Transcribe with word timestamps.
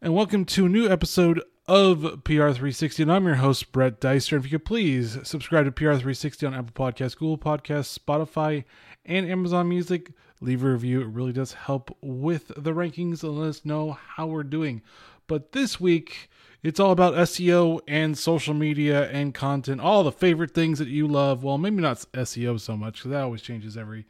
and 0.00 0.14
welcome 0.14 0.44
to 0.44 0.66
a 0.66 0.68
new 0.68 0.88
episode 0.88 1.42
of 1.66 1.98
PR360. 1.98 3.00
And 3.00 3.12
I'm 3.12 3.26
your 3.26 3.34
host, 3.36 3.72
Brett 3.72 4.00
Deister. 4.00 4.36
If 4.36 4.44
you 4.44 4.50
could 4.50 4.64
please 4.64 5.18
subscribe 5.24 5.64
to 5.64 5.72
PR360 5.72 6.46
on 6.46 6.54
Apple 6.54 6.72
Podcasts, 6.72 7.16
Google 7.16 7.36
Podcasts, 7.36 7.98
Spotify, 7.98 8.62
and 9.04 9.28
Amazon 9.28 9.68
Music. 9.68 10.12
Leave 10.40 10.62
a 10.62 10.70
review. 10.70 11.00
It 11.00 11.08
really 11.08 11.32
does 11.32 11.52
help 11.52 11.96
with 12.00 12.52
the 12.56 12.72
rankings 12.72 13.24
and 13.24 13.36
let 13.36 13.48
us 13.48 13.64
know 13.64 13.98
how 14.14 14.28
we're 14.28 14.44
doing. 14.44 14.82
But 15.26 15.50
this 15.50 15.80
week, 15.80 16.30
it's 16.62 16.78
all 16.78 16.92
about 16.92 17.14
SEO 17.14 17.80
and 17.88 18.16
social 18.16 18.54
media 18.54 19.10
and 19.10 19.34
content, 19.34 19.80
all 19.80 20.04
the 20.04 20.12
favorite 20.12 20.54
things 20.54 20.78
that 20.78 20.88
you 20.88 21.08
love. 21.08 21.42
Well, 21.42 21.58
maybe 21.58 21.82
not 21.82 21.96
SEO 22.14 22.60
so 22.60 22.76
much 22.76 22.98
because 22.98 23.10
that 23.10 23.22
always 23.22 23.42
changes 23.42 23.76
every 23.76 24.06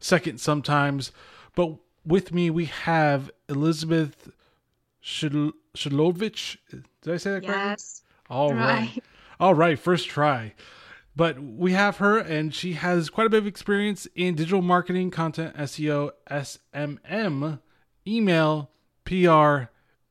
second 0.00 0.40
sometimes. 0.40 1.12
But 1.54 1.76
with 2.04 2.32
me, 2.32 2.50
we 2.50 2.64
have 2.64 3.30
Elizabeth 3.48 4.32
Shidlovich. 5.04 6.56
Did 6.70 7.14
I 7.14 7.16
say 7.18 7.32
that 7.32 7.44
correctly? 7.44 7.70
Yes. 7.70 8.02
All 8.30 8.54
right. 8.54 8.80
Right. 8.80 9.04
All 9.38 9.54
right. 9.54 9.78
First 9.78 10.08
try. 10.08 10.54
But 11.16 11.38
we 11.38 11.72
have 11.72 11.98
her, 11.98 12.18
and 12.18 12.52
she 12.52 12.72
has 12.72 13.08
quite 13.10 13.26
a 13.26 13.30
bit 13.30 13.38
of 13.38 13.46
experience 13.46 14.08
in 14.16 14.34
digital 14.34 14.62
marketing, 14.62 15.10
content, 15.12 15.54
SEO, 15.56 16.10
SMM, 16.28 17.60
email, 18.06 18.70
PR, 19.04 19.70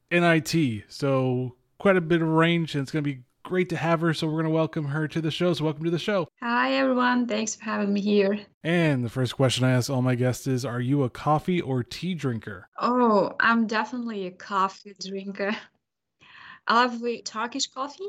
and 0.09 0.23
IT. 0.23 0.83
So 0.87 1.55
quite 1.77 1.97
a 1.97 2.01
bit 2.01 2.21
of 2.21 2.27
range, 2.29 2.73
and 2.75 2.83
it's 2.83 2.91
going 2.91 3.03
to 3.03 3.11
be 3.11 3.23
great 3.43 3.69
to 3.69 3.77
have 3.77 4.01
her. 4.01 4.13
So 4.13 4.27
we're 4.27 4.33
going 4.33 4.45
to 4.45 4.49
welcome 4.49 4.85
her 4.85 5.07
to 5.07 5.21
the 5.21 5.29
show. 5.29 5.53
So 5.53 5.65
welcome 5.65 5.83
to 5.83 5.91
the 5.91 5.99
show. 5.99 6.27
Hi, 6.41 6.73
everyone. 6.73 7.27
Thanks 7.27 7.55
for 7.55 7.63
having 7.65 7.93
me 7.93 8.01
here. 8.01 8.39
And 8.63 9.03
the 9.03 9.09
first 9.09 9.35
question 9.35 9.65
I 9.65 9.71
ask 9.71 9.89
all 9.89 10.01
my 10.01 10.15
guests 10.15 10.47
is 10.47 10.65
Are 10.65 10.79
you 10.79 11.03
a 11.03 11.09
coffee 11.09 11.61
or 11.61 11.83
tea 11.83 12.15
drinker? 12.15 12.69
Oh, 12.79 13.33
I'm 13.39 13.67
definitely 13.67 14.27
a 14.27 14.31
coffee 14.31 14.95
drinker. 14.99 15.55
I 16.67 16.85
love 16.85 17.01
the 17.01 17.21
Turkish 17.21 17.67
coffee, 17.67 18.07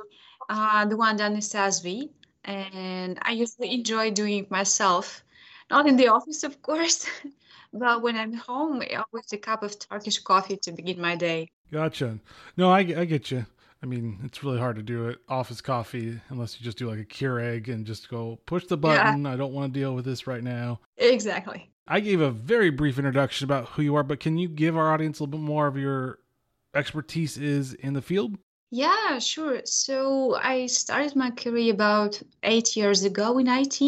uh, 0.48 0.86
the 0.86 0.96
one 0.96 1.16
done 1.16 1.32
in 1.32 1.41
cezve, 1.41 2.08
and 2.44 3.19
I 3.22 3.32
usually 3.32 3.74
enjoy 3.74 4.12
doing 4.12 4.38
it 4.44 4.50
myself. 4.50 5.24
Not 5.70 5.88
in 5.88 5.96
the 5.96 6.08
office, 6.08 6.44
of 6.44 6.62
course, 6.62 7.06
but 7.72 8.00
when 8.02 8.16
I'm 8.16 8.34
home, 8.34 8.80
always 8.80 9.32
a 9.32 9.38
cup 9.38 9.64
of 9.64 9.76
Turkish 9.78 10.19
coffee 10.20 10.56
to 10.58 10.70
begin 10.70 11.00
my 11.00 11.16
day. 11.16 11.48
Gotcha. 11.72 12.19
No, 12.56 12.70
I, 12.70 12.80
I 12.80 13.04
get 13.04 13.32
you. 13.32 13.44
I 13.84 13.86
mean, 13.86 14.18
it's 14.24 14.42
really 14.42 14.58
hard 14.58 14.77
to 14.77 14.82
do 14.82 15.08
it 15.08 15.18
office 15.28 15.60
coffee 15.60 16.18
unless 16.30 16.58
you 16.58 16.64
just 16.64 16.78
do 16.78 16.88
like 16.88 17.00
a 17.00 17.04
Keurig 17.04 17.68
and 17.68 17.84
just 17.84 18.08
go 18.08 18.41
push 18.46 18.64
the 18.64 18.78
Yeah, 18.78 19.04
button. 19.04 19.26
I 19.26 19.36
don't 19.36 19.52
want 19.52 19.74
to 19.74 19.78
deal 19.78 19.94
with 19.94 20.06
this 20.06 20.26
right 20.26 20.42
now. 20.42 20.80
exactly. 20.96 21.70
I 21.86 22.00
gave 22.00 22.22
a 22.22 22.30
very 22.30 22.70
brief 22.70 22.96
introduction 22.98 23.44
about 23.44 23.68
who 23.68 23.82
you 23.82 23.94
are, 23.94 24.02
but 24.02 24.20
can 24.20 24.38
you 24.38 24.48
give 24.48 24.74
our 24.74 24.91
audience 24.91 25.20
a 25.20 25.24
little 25.24 25.38
bit 25.38 25.44
more 25.44 25.66
of 25.66 25.76
your 25.76 26.20
expertise 26.74 27.36
is 27.36 27.74
in 27.74 27.92
the 27.92 28.00
field? 28.00 28.38
Yeah, 28.70 29.18
sure. 29.18 29.60
So 29.66 30.36
I 30.36 30.64
started 30.64 31.14
my 31.14 31.30
career 31.30 31.74
about 31.74 32.20
eight 32.42 32.74
years 32.74 33.04
ago 33.04 33.36
in 33.38 33.48
IT. 33.48 33.82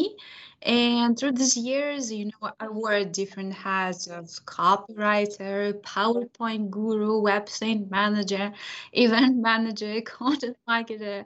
And 0.62 1.18
through 1.18 1.32
these 1.32 1.56
years, 1.56 2.12
you 2.12 2.26
know, 2.26 2.50
I 2.58 2.68
wore 2.68 3.04
different 3.04 3.52
hats 3.52 4.06
of 4.06 4.24
copywriter, 4.46 5.80
PowerPoint 5.82 6.70
guru, 6.70 7.22
website 7.22 7.90
manager, 7.90 8.52
event 8.92 9.36
manager, 9.36 10.00
content 10.04 10.56
marketer, 10.68 11.24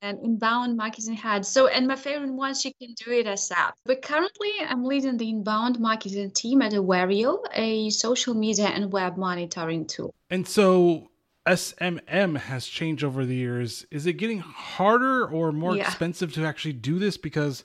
and 0.00 0.18
inbound 0.24 0.76
marketing 0.76 1.14
hat. 1.14 1.44
So, 1.44 1.66
and 1.66 1.88
my 1.88 1.96
favorite 1.96 2.32
one, 2.32 2.54
she 2.54 2.72
can 2.80 2.94
do 2.94 3.10
it 3.10 3.26
ASAP. 3.26 3.72
But 3.84 4.02
currently, 4.02 4.52
I'm 4.60 4.84
leading 4.84 5.16
the 5.16 5.28
inbound 5.28 5.80
marketing 5.80 6.30
team 6.30 6.62
at 6.62 6.72
Awario, 6.72 7.38
a 7.52 7.90
social 7.90 8.34
media 8.34 8.66
and 8.66 8.92
web 8.92 9.16
monitoring 9.16 9.86
tool. 9.86 10.14
And 10.30 10.46
so 10.46 11.08
SMM 11.46 12.38
has 12.38 12.66
changed 12.66 13.02
over 13.02 13.24
the 13.24 13.34
years. 13.34 13.86
Is 13.90 14.06
it 14.06 14.12
getting 14.14 14.38
harder 14.38 15.26
or 15.26 15.50
more 15.50 15.74
Yeah. 15.74 15.88
expensive 15.88 16.32
to 16.34 16.44
actually 16.44 16.74
do 16.74 16.98
this? 17.00 17.16
Because 17.16 17.64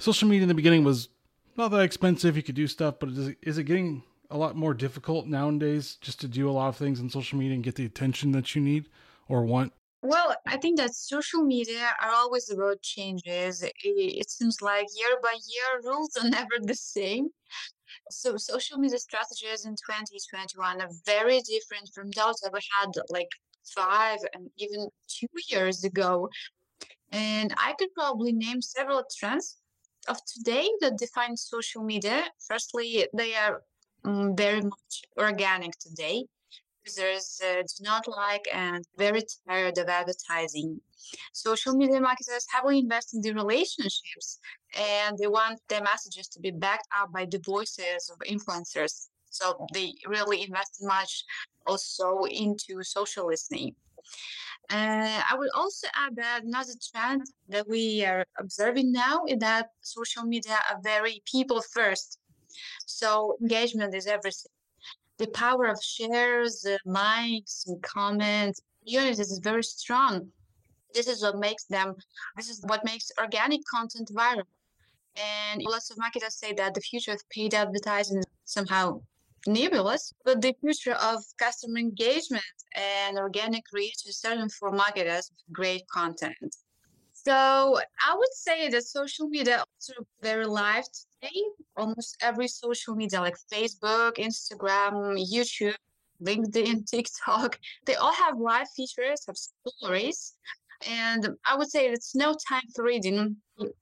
social 0.00 0.28
media 0.28 0.42
in 0.42 0.48
the 0.48 0.54
beginning 0.54 0.84
was 0.84 1.08
not 1.56 1.68
that 1.68 1.82
expensive. 1.82 2.36
You 2.36 2.42
could 2.42 2.54
do 2.54 2.66
stuff, 2.66 2.96
but 3.00 3.10
is 3.10 3.28
it, 3.28 3.38
is 3.42 3.58
it 3.58 3.64
getting 3.64 4.02
a 4.30 4.38
lot 4.38 4.56
more 4.56 4.74
difficult 4.74 5.26
nowadays 5.26 5.96
just 6.00 6.20
to 6.20 6.28
do 6.28 6.48
a 6.48 6.52
lot 6.52 6.68
of 6.68 6.76
things 6.76 7.00
on 7.00 7.10
social 7.10 7.38
media 7.38 7.54
and 7.54 7.64
get 7.64 7.74
the 7.76 7.86
attention 7.86 8.32
that 8.32 8.54
you 8.54 8.62
need 8.62 8.88
or 9.28 9.44
want? 9.44 9.72
Well, 10.02 10.34
I 10.46 10.56
think 10.56 10.78
that 10.78 10.94
social 10.94 11.42
media 11.44 11.94
are 12.02 12.10
always 12.10 12.50
about 12.50 12.82
changes. 12.82 13.62
I- 13.62 13.70
It 13.84 14.30
seems 14.30 14.62
like 14.62 14.86
year 14.94 15.18
by 15.22 15.36
year, 15.46 15.80
rules 15.84 16.16
are 16.16 16.28
never 16.38 16.58
the 16.60 16.74
same. 16.74 17.28
So, 18.10 18.36
social 18.38 18.78
media 18.78 18.98
strategies 18.98 19.64
in 19.66 19.76
2021 19.86 20.80
are 20.82 20.90
very 21.06 21.40
different 21.42 21.90
from 21.94 22.10
those 22.12 22.36
that 22.42 22.52
we 22.52 22.60
had 22.80 22.90
like 23.10 23.28
five 23.74 24.20
and 24.34 24.50
even 24.58 24.88
two 25.08 25.28
years 25.48 25.84
ago. 25.84 26.28
And 27.12 27.54
I 27.58 27.74
could 27.78 27.92
probably 27.94 28.32
name 28.32 28.62
several 28.62 29.04
trends 29.18 29.59
of 30.08 30.18
today 30.24 30.68
that 30.80 30.98
define 30.98 31.36
social 31.36 31.82
media. 31.82 32.24
Firstly, 32.46 33.06
they 33.14 33.34
are 33.34 33.62
mm, 34.04 34.36
very 34.36 34.62
much 34.62 35.02
organic 35.18 35.72
today. 35.78 36.24
Users 36.84 37.40
uh, 37.44 37.62
do 37.62 37.84
not 37.84 38.08
like 38.08 38.46
and 38.52 38.84
very 38.96 39.22
tired 39.46 39.76
of 39.78 39.88
advertising. 39.88 40.80
Social 41.32 41.74
media 41.74 42.00
marketers 42.00 42.46
heavily 42.50 42.78
invest 42.78 43.14
in 43.14 43.20
the 43.20 43.32
relationships 43.32 44.38
and 44.76 45.18
they 45.18 45.26
want 45.26 45.60
their 45.68 45.82
messages 45.82 46.28
to 46.28 46.40
be 46.40 46.50
backed 46.50 46.88
up 46.96 47.12
by 47.12 47.26
the 47.26 47.40
voices 47.44 48.10
of 48.10 48.18
influencers. 48.26 49.08
So 49.30 49.66
they 49.74 49.94
really 50.06 50.42
invest 50.42 50.78
much 50.82 51.24
also 51.66 52.24
into 52.24 52.82
social 52.82 53.26
listening. 53.26 53.74
Uh, 54.70 55.20
I 55.28 55.34
will 55.36 55.50
also 55.54 55.88
add 55.96 56.14
that 56.16 56.44
another 56.44 56.74
trend 56.92 57.22
that 57.48 57.68
we 57.68 58.04
are 58.04 58.24
observing 58.38 58.92
now 58.92 59.24
is 59.26 59.38
that 59.38 59.70
social 59.80 60.22
media 60.22 60.58
are 60.70 60.78
very 60.82 61.22
people 61.26 61.60
first. 61.60 62.18
So 62.86 63.36
engagement 63.40 63.94
is 63.94 64.06
everything. 64.06 64.52
The 65.18 65.26
power 65.28 65.66
of 65.66 65.82
shares, 65.82 66.64
uh, 66.64 66.76
likes, 66.84 67.64
and 67.66 67.82
comments, 67.82 68.60
units 68.84 69.18
is 69.18 69.40
very 69.42 69.64
strong. 69.64 70.28
This 70.94 71.08
is 71.08 71.22
what 71.22 71.36
makes 71.36 71.64
them, 71.64 71.94
this 72.36 72.48
is 72.48 72.62
what 72.66 72.84
makes 72.84 73.10
organic 73.18 73.60
content 73.72 74.10
viral. 74.14 74.44
And 75.16 75.62
lots 75.62 75.90
of 75.90 75.98
marketers 75.98 76.36
say 76.36 76.52
that 76.54 76.74
the 76.74 76.80
future 76.80 77.12
of 77.12 77.28
paid 77.28 77.54
advertising 77.54 78.18
is 78.18 78.26
somehow 78.44 79.00
nebulous, 79.46 80.12
but 80.24 80.40
the 80.40 80.54
future 80.60 80.94
of 80.94 81.22
customer 81.38 81.78
engagement 81.78 82.44
and 82.74 83.18
organic 83.18 83.64
reach 83.72 84.06
is 84.06 84.18
certain 84.18 84.48
for 84.48 84.70
marketers 84.70 85.30
with 85.30 85.54
great 85.54 85.86
content. 85.88 86.56
So 87.12 87.78
I 88.00 88.14
would 88.16 88.32
say 88.32 88.68
that 88.70 88.84
social 88.84 89.28
media 89.28 89.58
also 89.58 90.06
very 90.22 90.46
live 90.46 90.84
today. 91.20 91.42
Almost 91.76 92.16
every 92.22 92.48
social 92.48 92.94
media 92.94 93.20
like 93.20 93.36
Facebook, 93.52 94.12
Instagram, 94.16 95.18
YouTube, 95.18 95.74
LinkedIn, 96.22 96.86
TikTok, 96.90 97.58
they 97.84 97.94
all 97.96 98.14
have 98.14 98.38
live 98.38 98.68
features, 98.70 99.24
have 99.26 99.36
stories. 99.36 100.34
And 100.88 101.28
I 101.46 101.56
would 101.56 101.70
say 101.70 101.88
it's 101.88 102.14
no 102.14 102.34
time 102.48 102.62
for 102.74 102.84
reading. 102.84 103.36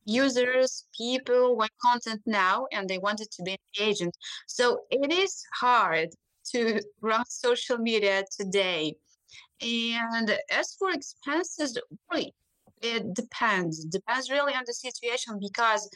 Users, 0.04 0.86
people 0.96 1.56
want 1.56 1.70
content 1.80 2.20
now 2.26 2.66
and 2.72 2.88
they 2.88 2.98
want 2.98 3.20
it 3.20 3.30
to 3.32 3.42
be 3.42 3.56
engaging. 3.76 4.12
So 4.46 4.80
it 4.90 5.12
is 5.12 5.42
hard 5.60 6.10
to 6.52 6.80
run 7.00 7.24
social 7.28 7.78
media 7.78 8.24
today. 8.36 8.94
And 9.60 10.36
as 10.50 10.74
for 10.78 10.90
expenses, 10.90 11.78
really, 12.10 12.34
it 12.82 13.14
depends. 13.14 13.84
Depends 13.84 14.30
really 14.30 14.54
on 14.54 14.62
the 14.66 14.74
situation 14.74 15.38
because 15.40 15.88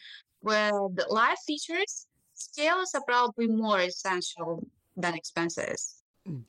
with 0.43 0.75
live 1.09 1.39
features, 1.47 2.07
scales 2.35 2.93
are 2.95 3.03
probably 3.07 3.49
more 3.49 3.81
essential 3.81 4.67
than 4.97 5.15
expenses. 5.15 6.03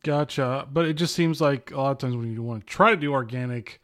Gotcha. 0.04 0.68
But 0.72 0.86
it 0.86 0.94
just 0.94 1.16
seems 1.16 1.42
like 1.42 1.72
a 1.72 1.78
lot 1.78 1.92
of 1.92 1.98
times 1.98 2.16
when 2.16 2.32
you 2.32 2.44
want 2.44 2.62
to 2.62 2.68
try 2.68 2.92
to 2.92 2.98
do 2.98 3.14
organic, 3.14 3.82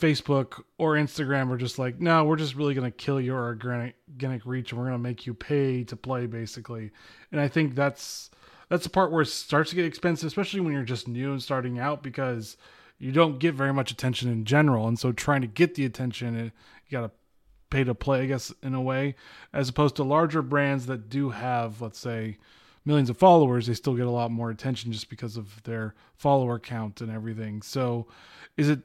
Facebook 0.00 0.62
or 0.78 0.94
Instagram 0.94 1.50
are 1.50 1.56
just 1.56 1.78
like, 1.78 2.00
no, 2.00 2.24
we're 2.24 2.36
just 2.36 2.54
really 2.54 2.74
going 2.74 2.90
to 2.90 2.96
kill 2.96 3.20
your 3.20 3.38
organic, 3.38 3.94
reach 4.44 4.72
and 4.72 4.80
we're 4.80 4.86
going 4.86 4.98
to 4.98 5.02
make 5.02 5.26
you 5.26 5.34
pay 5.34 5.84
to 5.84 5.96
play, 5.96 6.26
basically. 6.26 6.90
And 7.30 7.40
I 7.40 7.48
think 7.48 7.74
that's 7.74 8.30
that's 8.68 8.84
the 8.84 8.90
part 8.90 9.10
where 9.10 9.22
it 9.22 9.26
starts 9.26 9.70
to 9.70 9.76
get 9.76 9.84
expensive, 9.84 10.28
especially 10.28 10.60
when 10.60 10.72
you're 10.72 10.82
just 10.82 11.08
new 11.08 11.32
and 11.32 11.42
starting 11.42 11.78
out, 11.78 12.02
because 12.02 12.56
you 12.98 13.12
don't 13.12 13.38
get 13.38 13.54
very 13.54 13.72
much 13.72 13.90
attention 13.90 14.30
in 14.30 14.44
general. 14.44 14.86
And 14.86 14.98
so 14.98 15.10
trying 15.10 15.40
to 15.40 15.48
get 15.48 15.74
the 15.74 15.84
attention, 15.84 16.34
you 16.36 16.50
got 16.90 17.02
to 17.02 17.10
pay 17.70 17.84
to 17.84 17.94
play, 17.94 18.22
I 18.22 18.26
guess, 18.26 18.52
in 18.62 18.74
a 18.74 18.80
way, 18.80 19.16
as 19.52 19.68
opposed 19.68 19.96
to 19.96 20.04
larger 20.04 20.42
brands 20.42 20.86
that 20.86 21.08
do 21.08 21.30
have, 21.30 21.80
let's 21.80 21.98
say, 21.98 22.38
millions 22.84 23.10
of 23.10 23.18
followers, 23.18 23.66
they 23.66 23.74
still 23.74 23.94
get 23.94 24.06
a 24.06 24.10
lot 24.10 24.30
more 24.30 24.50
attention 24.50 24.92
just 24.92 25.10
because 25.10 25.36
of 25.36 25.62
their 25.64 25.94
follower 26.14 26.58
count 26.58 27.00
and 27.00 27.10
everything. 27.10 27.62
So, 27.62 28.06
is 28.56 28.68
it 28.68 28.80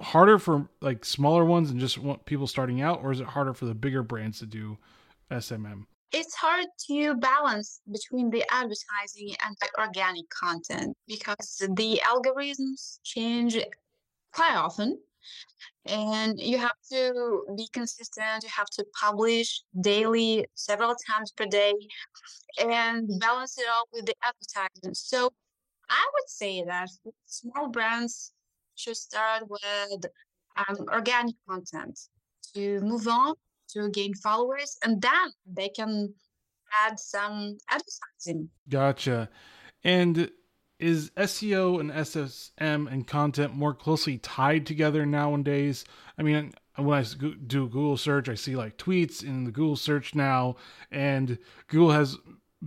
harder 0.00 0.38
for 0.38 0.68
like 0.80 1.04
smaller 1.04 1.44
ones 1.44 1.70
and 1.70 1.80
just 1.80 1.98
want 1.98 2.24
people 2.24 2.46
starting 2.46 2.80
out, 2.80 3.00
or 3.02 3.12
is 3.12 3.20
it 3.20 3.26
harder 3.26 3.54
for 3.54 3.66
the 3.66 3.74
bigger 3.74 4.02
brands 4.02 4.38
to 4.40 4.46
do 4.46 4.78
SMM? 5.30 5.84
it's 6.12 6.34
hard 6.34 6.66
to 6.88 7.14
balance 7.16 7.80
between 7.90 8.30
the 8.30 8.44
advertising 8.50 9.34
and 9.44 9.56
the 9.60 9.68
organic 9.78 10.28
content 10.30 10.96
because 11.06 11.62
the 11.76 12.00
algorithms 12.04 12.98
change 13.04 13.56
quite 14.32 14.56
often 14.56 14.98
and 15.86 16.40
you 16.40 16.58
have 16.58 16.74
to 16.90 17.44
be 17.56 17.68
consistent 17.72 18.42
you 18.42 18.48
have 18.48 18.68
to 18.70 18.84
publish 19.00 19.62
daily 19.82 20.44
several 20.54 20.94
times 21.08 21.32
per 21.32 21.46
day 21.46 21.72
and 22.58 23.08
balance 23.20 23.56
it 23.58 23.66
all 23.72 23.84
with 23.92 24.06
the 24.06 24.14
advertising 24.22 24.94
so 24.94 25.30
i 25.88 26.10
would 26.14 26.28
say 26.28 26.64
that 26.64 26.88
small 27.26 27.68
brands 27.68 28.32
should 28.80 28.96
start 28.96 29.44
with 29.48 30.06
um, 30.56 30.76
organic 30.88 31.34
content 31.48 31.98
to 32.54 32.80
move 32.80 33.06
on 33.06 33.34
to 33.68 33.90
gain 33.90 34.14
followers 34.14 34.76
and 34.84 35.00
then 35.00 35.28
they 35.46 35.68
can 35.68 36.12
add 36.84 36.98
some 36.98 37.56
advertising 37.68 38.48
Gotcha. 38.68 39.28
And 39.84 40.30
is 40.78 41.10
SEO 41.10 41.78
and 41.80 41.90
SSM 41.90 42.90
and 42.90 43.06
content 43.06 43.54
more 43.54 43.74
closely 43.74 44.18
tied 44.18 44.66
together 44.66 45.04
nowadays? 45.04 45.84
I 46.18 46.22
mean, 46.22 46.52
when 46.76 46.98
I 46.98 47.04
do 47.46 47.68
Google 47.68 47.96
search, 47.96 48.28
I 48.28 48.34
see 48.34 48.56
like 48.56 48.78
tweets 48.78 49.22
in 49.22 49.44
the 49.44 49.50
Google 49.50 49.76
search 49.76 50.14
now, 50.14 50.56
and 50.90 51.38
Google 51.68 51.90
has 51.90 52.16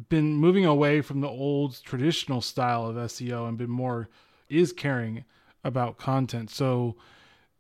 been 0.10 0.36
moving 0.36 0.66
away 0.66 1.02
from 1.02 1.22
the 1.22 1.28
old 1.28 1.82
traditional 1.84 2.42
style 2.42 2.86
of 2.86 2.96
SEO 2.96 3.48
and 3.48 3.58
been 3.58 3.70
more 3.70 4.10
is 4.50 4.74
caring 4.74 5.26
about 5.64 5.98
content. 5.98 6.50
So 6.50 6.96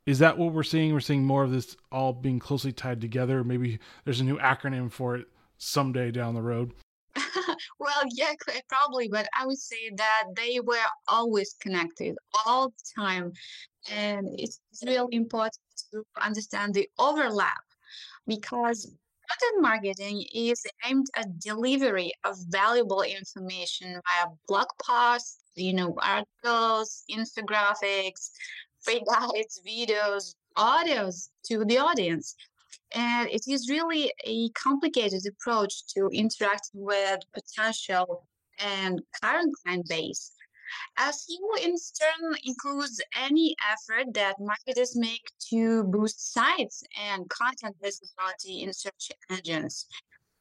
is 0.05 0.19
that 0.19 0.37
what 0.37 0.53
we're 0.53 0.63
seeing? 0.63 0.93
We're 0.93 0.99
seeing 0.99 1.23
more 1.23 1.43
of 1.43 1.51
this 1.51 1.77
all 1.91 2.13
being 2.13 2.39
closely 2.39 2.73
tied 2.73 2.99
together. 2.99 3.43
Maybe 3.43 3.79
there's 4.03 4.19
a 4.19 4.25
new 4.25 4.37
acronym 4.37 4.91
for 4.91 5.15
it 5.15 5.27
someday 5.57 6.11
down 6.11 6.33
the 6.33 6.41
road. 6.41 6.73
well, 7.79 8.03
yeah, 8.11 8.33
probably, 8.67 9.07
but 9.07 9.27
I 9.37 9.45
would 9.45 9.57
say 9.57 9.91
that 9.95 10.23
they 10.35 10.59
were 10.59 10.75
always 11.07 11.55
connected 11.61 12.15
all 12.45 12.69
the 12.69 13.01
time. 13.01 13.31
And 13.91 14.27
it's 14.37 14.59
really 14.85 15.15
important 15.15 15.57
to 15.91 16.03
understand 16.21 16.73
the 16.73 16.89
overlap 16.99 17.63
because 18.27 18.91
content 19.29 19.61
marketing 19.61 20.25
is 20.33 20.63
aimed 20.85 21.07
at 21.15 21.39
delivery 21.39 22.11
of 22.23 22.37
valuable 22.49 23.03
information 23.03 23.93
via 23.93 24.27
blog 24.47 24.67
posts, 24.81 25.42
you 25.55 25.73
know, 25.73 25.95
articles, 26.01 27.03
infographics, 27.09 28.31
free 28.81 29.01
guides, 29.09 29.61
videos, 29.65 30.35
audios 30.57 31.29
to 31.45 31.63
the 31.65 31.77
audience. 31.77 32.35
And 32.93 33.29
it 33.29 33.47
is 33.47 33.69
really 33.69 34.13
a 34.23 34.49
complicated 34.49 35.23
approach 35.25 35.87
to 35.95 36.09
interacting 36.13 36.83
with 36.83 37.19
potential 37.33 38.27
and 38.59 39.01
current 39.21 39.53
client 39.63 39.87
base. 39.87 40.31
As 40.97 41.25
SEO 41.27 41.63
in 41.63 41.75
turn 41.99 42.35
includes 42.43 43.01
any 43.15 43.55
effort 43.71 44.13
that 44.13 44.39
marketers 44.39 44.95
make 44.95 45.31
to 45.49 45.83
boost 45.83 46.33
sites 46.33 46.83
and 46.99 47.29
content 47.29 47.75
visibility 47.81 48.61
in 48.63 48.73
search 48.73 49.11
engines. 49.29 49.85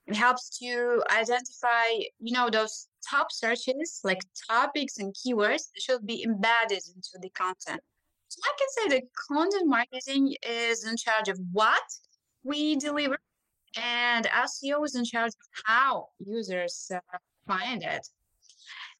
It 0.06 0.16
helps 0.16 0.58
to 0.58 1.02
identify, 1.10 1.86
you 2.18 2.32
know, 2.32 2.50
those 2.50 2.88
top 3.08 3.32
searches 3.32 4.00
like 4.04 4.20
topics 4.48 4.98
and 4.98 5.14
keywords 5.14 5.68
should 5.78 6.06
be 6.06 6.24
embedded 6.24 6.82
into 6.94 7.18
the 7.20 7.30
content. 7.30 7.80
So 8.28 8.40
I 8.44 8.52
can 8.58 8.68
say 8.70 8.96
that 8.96 9.02
content 9.28 9.68
marketing 9.68 10.34
is 10.42 10.86
in 10.86 10.96
charge 10.96 11.28
of 11.28 11.38
what 11.52 11.82
we 12.44 12.76
deliver, 12.76 13.18
and 13.76 14.26
SEO 14.26 14.84
is 14.84 14.94
in 14.94 15.04
charge 15.04 15.28
of 15.28 15.62
how 15.64 16.08
users 16.18 16.90
uh, 16.94 16.98
find 17.46 17.82
it. 17.82 18.06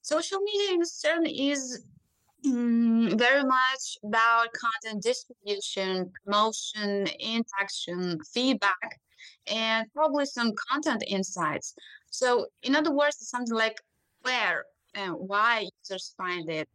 Social 0.03 0.41
media 0.41 0.75
in 0.75 0.83
turn 1.03 1.27
is 1.27 1.85
mm, 2.45 3.19
very 3.19 3.45
much 3.45 3.99
about 4.05 4.49
content 4.53 5.03
distribution, 5.03 6.11
promotion, 6.25 7.07
interaction, 7.19 8.19
feedback, 8.33 9.01
and 9.47 9.87
probably 9.95 10.27
some 10.27 10.53
content 10.71 11.05
insights. 11.07 11.75
So, 12.11 12.47
in 12.63 12.77
other 12.77 12.93
words, 12.93 13.17
something 13.21 13.57
like 13.57 13.81
where 14.23 14.65
and 14.95 15.15
why 15.15 15.69
users 15.81 16.15
find 16.17 16.49
it, 16.49 16.69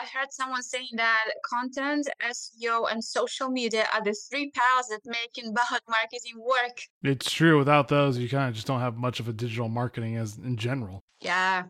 I've 0.00 0.08
heard 0.08 0.30
someone 0.30 0.62
saying 0.62 0.90
that 0.94 1.24
content, 1.44 2.08
SEO, 2.22 2.90
and 2.90 3.02
social 3.02 3.50
media 3.50 3.86
are 3.92 4.02
the 4.02 4.14
three 4.30 4.50
pals 4.50 4.88
that 4.88 5.00
make 5.04 5.36
inbound 5.36 5.80
marketing 5.88 6.38
work. 6.38 6.82
It's 7.02 7.30
true. 7.30 7.58
Without 7.58 7.88
those, 7.88 8.16
you 8.18 8.28
kind 8.28 8.48
of 8.48 8.54
just 8.54 8.66
don't 8.66 8.80
have 8.80 8.96
much 8.96 9.20
of 9.20 9.28
a 9.28 9.32
digital 9.32 9.68
marketing 9.68 10.16
as 10.16 10.36
in 10.38 10.56
general. 10.56 11.00
Yeah, 11.20 11.64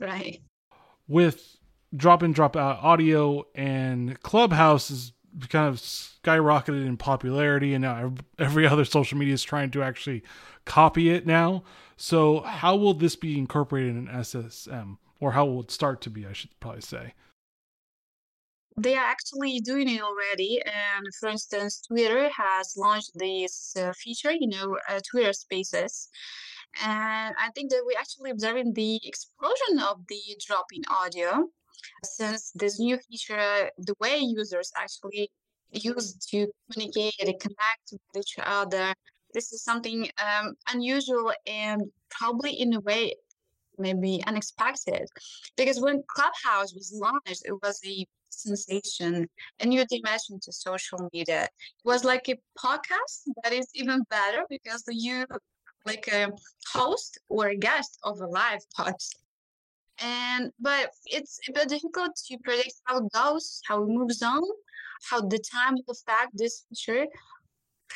right. 0.00 0.40
With 1.06 1.56
drop 1.94 2.22
in, 2.22 2.32
drop 2.32 2.56
out 2.56 2.82
audio 2.82 3.44
and 3.54 4.20
Clubhouse 4.22 4.90
is 4.90 5.12
kind 5.48 5.68
of 5.68 5.76
skyrocketed 5.76 6.86
in 6.86 6.96
popularity, 6.96 7.74
and 7.74 7.82
now 7.82 8.12
every 8.38 8.66
other 8.72 8.84
social 8.84 9.18
media 9.18 9.34
is 9.34 9.42
trying 9.42 9.70
to 9.70 9.82
actually 9.82 10.22
copy 10.64 11.10
it 11.10 11.26
now. 11.26 11.64
So, 11.96 12.40
how 12.40 12.76
will 12.76 12.94
this 12.94 13.16
be 13.16 13.38
incorporated 13.38 13.96
in 13.96 14.08
SSM? 14.08 14.98
Or 15.20 15.32
how 15.32 15.44
will 15.44 15.62
it 15.62 15.70
start 15.70 16.00
to 16.02 16.10
be, 16.10 16.26
I 16.26 16.32
should 16.32 16.58
probably 16.58 16.80
say? 16.80 17.14
they 18.76 18.96
are 18.96 19.04
actually 19.04 19.60
doing 19.60 19.88
it 19.88 20.02
already. 20.02 20.60
And 20.64 21.06
for 21.20 21.28
instance, 21.28 21.82
Twitter 21.86 22.28
has 22.30 22.74
launched 22.76 23.12
this 23.14 23.74
uh, 23.76 23.92
feature, 23.92 24.32
you 24.32 24.48
know, 24.48 24.76
uh, 24.88 25.00
Twitter 25.08 25.32
Spaces. 25.32 26.08
And 26.82 27.34
I 27.38 27.50
think 27.54 27.70
that 27.70 27.82
we're 27.84 27.98
actually 27.98 28.30
observing 28.30 28.72
the 28.72 29.00
explosion 29.04 29.78
of 29.80 30.06
the 30.08 30.20
drop 30.46 30.66
in 30.72 30.82
audio 30.88 31.48
since 32.04 32.50
this 32.54 32.80
new 32.80 32.96
feature, 32.96 33.70
the 33.76 33.94
way 34.00 34.18
users 34.18 34.72
actually 34.76 35.30
use 35.70 36.14
to 36.30 36.46
communicate 36.70 37.14
and 37.20 37.38
connect 37.40 37.92
with 37.92 38.00
each 38.16 38.36
other, 38.42 38.94
this 39.32 39.52
is 39.52 39.62
something 39.62 40.08
um, 40.22 40.54
unusual 40.72 41.32
and 41.46 41.82
probably 42.10 42.52
in 42.52 42.74
a 42.74 42.80
way 42.80 43.14
maybe 43.78 44.22
unexpected 44.26 45.08
because 45.56 45.80
when 45.80 46.02
clubhouse 46.14 46.74
was 46.74 46.92
launched 46.94 47.42
it 47.44 47.54
was 47.62 47.80
a 47.86 48.06
sensation 48.32 49.28
a 49.60 49.66
new 49.66 49.84
dimension 49.86 50.38
to 50.40 50.52
social 50.52 51.08
media. 51.12 51.44
It 51.44 51.84
was 51.84 52.04
like 52.04 52.28
a 52.28 52.36
podcast 52.58 53.28
that 53.42 53.52
is 53.52 53.68
even 53.74 54.02
better 54.10 54.42
because 54.48 54.84
you 54.88 55.26
like 55.84 56.08
a 56.12 56.30
host 56.72 57.18
or 57.28 57.48
a 57.48 57.56
guest 57.56 57.98
of 58.04 58.20
a 58.20 58.26
live 58.26 58.60
podcast. 58.78 59.10
And 59.98 60.50
but 60.58 60.90
it's 61.06 61.38
a 61.48 61.52
bit 61.52 61.68
difficult 61.68 62.16
to 62.26 62.38
predict 62.38 62.74
how 62.84 62.98
it 62.98 63.12
goes, 63.12 63.60
how 63.68 63.82
it 63.82 63.88
moves 63.88 64.22
on, 64.22 64.42
how 65.08 65.20
the 65.20 65.38
time 65.38 65.74
will 65.74 65.94
affect 65.94 66.30
this 66.34 66.64
feature. 66.68 67.06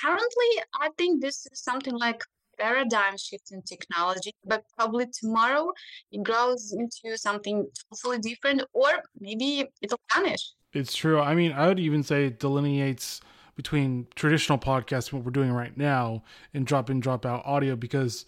Currently, 0.00 0.62
I 0.80 0.90
think 0.98 1.22
this 1.22 1.46
is 1.50 1.62
something 1.62 1.94
like 1.94 2.20
paradigm 2.58 3.16
shift 3.16 3.52
in 3.52 3.62
technology, 3.62 4.32
but 4.44 4.64
probably 4.76 5.06
tomorrow 5.20 5.72
it 6.12 6.22
grows 6.22 6.72
into 6.72 7.16
something 7.16 7.66
totally 7.94 8.18
different, 8.18 8.62
or 8.72 8.90
maybe 9.20 9.66
it'll 9.82 10.00
vanish. 10.14 10.52
It's 10.72 10.94
true. 10.94 11.20
I 11.20 11.34
mean, 11.34 11.52
I 11.52 11.68
would 11.68 11.78
even 11.78 12.02
say 12.02 12.26
it 12.26 12.38
delineates 12.38 13.20
between 13.54 14.06
traditional 14.14 14.58
podcasts 14.58 15.12
what 15.12 15.24
we're 15.24 15.30
doing 15.30 15.50
right 15.50 15.76
now 15.76 16.22
and 16.52 16.66
drop 16.66 16.90
in, 16.90 17.00
drop 17.00 17.24
out 17.24 17.42
audio 17.46 17.74
because 17.74 18.26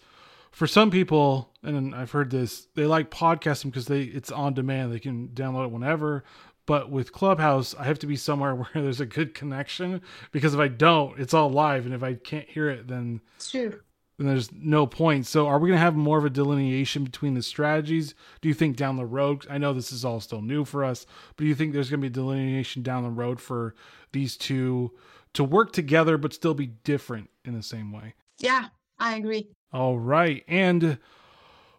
for 0.51 0.65
some 0.65 0.89
people, 0.89 1.53
and 1.61 1.93
I've 1.93 2.11
heard 2.11 2.31
this, 2.31 2.67
they 2.73 2.85
like 2.85 3.11
podcasting 3.11 3.65
because 3.65 3.85
they 3.85 4.01
it's 4.01 4.31
on 4.31 4.55
demand. 4.55 4.91
They 4.91 4.99
can 4.99 5.29
download 5.29 5.65
it 5.65 5.71
whenever. 5.71 6.23
But 6.69 6.91
with 6.91 7.11
Clubhouse, 7.11 7.73
I 7.73 7.85
have 7.85 7.97
to 7.97 8.05
be 8.05 8.15
somewhere 8.15 8.53
where 8.55 8.69
there's 8.75 9.01
a 9.01 9.05
good 9.07 9.33
connection 9.33 10.03
because 10.31 10.53
if 10.53 10.59
I 10.59 10.67
don't, 10.67 11.19
it's 11.19 11.33
all 11.33 11.49
live, 11.49 11.87
and 11.87 11.95
if 11.95 12.03
I 12.03 12.13
can't 12.13 12.47
hear 12.47 12.69
it, 12.69 12.87
then 12.87 13.21
true 13.39 13.79
then 14.19 14.27
there's 14.27 14.51
no 14.51 14.85
point. 14.85 15.25
So, 15.25 15.47
are 15.47 15.57
we 15.57 15.69
going 15.69 15.77
to 15.77 15.83
have 15.83 15.95
more 15.95 16.19
of 16.19 16.25
a 16.25 16.29
delineation 16.29 17.05
between 17.05 17.33
the 17.33 17.41
strategies? 17.41 18.13
Do 18.41 18.49
you 18.49 18.53
think 18.53 18.75
down 18.75 18.97
the 18.97 19.05
road? 19.05 19.47
I 19.49 19.57
know 19.57 19.73
this 19.73 19.91
is 19.91 20.05
all 20.05 20.19
still 20.19 20.43
new 20.43 20.63
for 20.63 20.83
us, 20.83 21.07
but 21.35 21.43
do 21.43 21.47
you 21.47 21.55
think 21.55 21.73
there's 21.73 21.89
going 21.89 22.01
to 22.01 22.07
be 22.07 22.11
a 22.11 22.23
delineation 22.23 22.83
down 22.83 23.01
the 23.01 23.09
road 23.09 23.41
for 23.41 23.73
these 24.11 24.37
two 24.37 24.91
to 25.33 25.43
work 25.43 25.71
together 25.71 26.19
but 26.19 26.33
still 26.33 26.53
be 26.53 26.67
different 26.67 27.31
in 27.45 27.55
the 27.55 27.63
same 27.63 27.91
way? 27.91 28.13
Yeah, 28.37 28.67
I 28.99 29.15
agree. 29.15 29.49
All 29.73 29.97
right. 29.97 30.43
And 30.47 30.99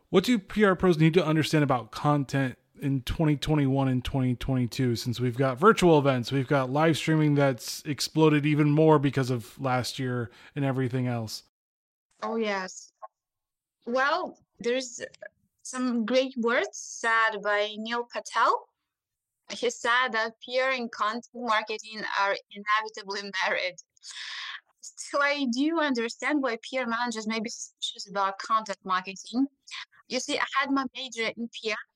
what 0.08 0.24
do 0.24 0.36
PR 0.38 0.74
pros 0.74 0.98
need 0.98 1.14
to 1.14 1.24
understand 1.24 1.62
about 1.62 1.92
content 1.92 2.56
in 2.80 3.02
2021 3.02 3.88
and 3.88 4.04
2022 4.04 4.96
since 4.96 5.20
we've 5.20 5.36
got 5.36 5.58
virtual 5.58 5.98
events, 5.98 6.32
we've 6.32 6.48
got 6.48 6.70
live 6.70 6.96
streaming 6.96 7.34
that's 7.34 7.82
exploded 7.84 8.46
even 8.46 8.70
more 8.70 8.98
because 8.98 9.30
of 9.30 9.58
last 9.60 9.98
year 9.98 10.30
and 10.56 10.64
everything 10.64 11.06
else? 11.06 11.44
Oh, 12.22 12.36
yes. 12.36 12.92
Well, 13.86 14.38
there's 14.58 15.00
some 15.62 16.04
great 16.04 16.34
words 16.36 16.68
said 16.72 17.42
by 17.42 17.74
Neil 17.76 18.06
Patel. 18.12 18.68
He 19.50 19.70
said 19.70 20.08
that 20.12 20.34
PR 20.44 20.70
and 20.74 20.90
content 20.92 21.26
marketing 21.34 22.02
are 22.20 22.36
inevitably 22.52 23.30
married. 23.44 23.76
so 24.80 25.20
I 25.20 25.46
do 25.52 25.80
understand 25.80 26.42
why 26.42 26.56
PR 26.56 26.88
managers 26.88 27.26
may 27.26 27.40
be 27.40 27.50
suspicious 27.50 28.08
about 28.08 28.38
content 28.38 28.78
marketing. 28.84 29.46
You 30.08 30.20
see, 30.20 30.38
I 30.38 30.44
had 30.60 30.70
my 30.70 30.84
major 30.94 31.32
in 31.36 31.48
PR 31.48 31.89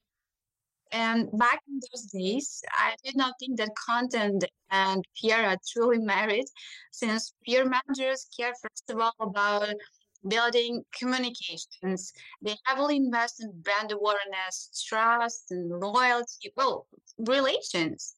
and 0.95 1.29
back 1.37 1.61
in 1.67 1.81
those 1.81 2.05
days, 2.05 2.63
I 2.71 2.95
did 3.05 3.17
not 3.17 3.35
think 3.41 3.59
that 3.59 3.71
content 3.75 4.45
and 4.71 5.05
PR 5.21 5.43
are 5.51 5.57
truly 5.69 5.99
married, 5.99 6.45
since 6.93 7.33
PR 7.45 7.65
managers 7.69 8.29
care 8.37 8.53
first 8.63 8.89
of 8.91 9.01
all 9.01 9.15
about 9.19 9.75
building 10.29 10.85
communications. 10.97 12.13
They 12.43 12.57
heavily 12.65 12.97
invest 12.97 13.43
in 13.43 13.51
brand 13.63 13.91
awareness, 13.91 14.87
trust, 14.89 15.51
and 15.51 15.69
loyalty. 15.69 16.53
Well, 16.57 16.87
relations. 17.19 18.15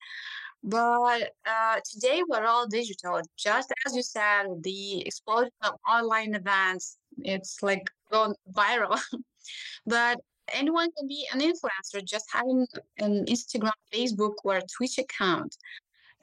But 0.62 1.32
uh, 1.46 1.80
today 1.90 2.24
we're 2.28 2.44
all 2.44 2.66
digital. 2.66 3.22
Just 3.38 3.72
as 3.86 3.96
you 3.96 4.02
said, 4.02 4.48
the 4.60 5.00
explosion 5.06 5.52
of 5.62 5.76
online 5.88 6.34
events, 6.34 6.98
it's 7.22 7.62
like 7.62 7.88
going 8.12 8.34
viral. 8.52 9.00
but 9.86 10.20
anyone 10.52 10.90
can 10.96 11.06
be 11.06 11.26
an 11.32 11.40
influencer 11.40 12.04
just 12.04 12.26
having 12.32 12.66
an 12.98 13.26
Instagram, 13.26 13.72
Facebook, 13.92 14.34
or 14.44 14.60
Twitch 14.76 14.98
account. 14.98 15.56